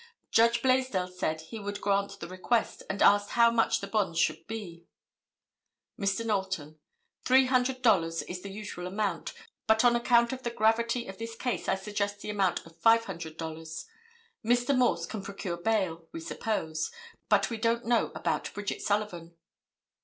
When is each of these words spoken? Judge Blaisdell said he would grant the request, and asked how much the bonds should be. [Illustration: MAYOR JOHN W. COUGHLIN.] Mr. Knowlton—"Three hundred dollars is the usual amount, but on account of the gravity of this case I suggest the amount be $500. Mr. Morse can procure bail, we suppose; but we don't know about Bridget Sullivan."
Judge 0.31 0.63
Blaisdell 0.63 1.09
said 1.09 1.41
he 1.41 1.59
would 1.59 1.79
grant 1.79 2.19
the 2.19 2.27
request, 2.27 2.81
and 2.89 3.03
asked 3.03 3.29
how 3.33 3.51
much 3.51 3.81
the 3.81 3.85
bonds 3.85 4.17
should 4.17 4.47
be. 4.47 4.87
[Illustration: 5.99 6.25
MAYOR 6.25 6.25
JOHN 6.25 6.25
W. 6.25 6.25
COUGHLIN.] 6.25 6.25
Mr. 6.25 6.25
Knowlton—"Three 6.25 7.45
hundred 7.45 7.81
dollars 7.83 8.21
is 8.23 8.41
the 8.41 8.49
usual 8.49 8.87
amount, 8.87 9.33
but 9.67 9.85
on 9.85 9.95
account 9.95 10.33
of 10.33 10.41
the 10.41 10.49
gravity 10.49 11.05
of 11.05 11.19
this 11.19 11.35
case 11.35 11.69
I 11.69 11.75
suggest 11.75 12.21
the 12.21 12.31
amount 12.31 12.63
be 12.63 12.71
$500. 12.71 13.85
Mr. 14.43 14.75
Morse 14.75 15.05
can 15.05 15.21
procure 15.21 15.57
bail, 15.57 16.07
we 16.11 16.19
suppose; 16.19 16.89
but 17.29 17.51
we 17.51 17.57
don't 17.57 17.85
know 17.85 18.11
about 18.15 18.51
Bridget 18.55 18.81
Sullivan." 18.81 19.35